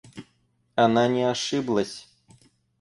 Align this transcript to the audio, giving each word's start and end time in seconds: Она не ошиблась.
Она 0.73 1.07
не 1.07 1.29
ошиблась. 1.29 2.07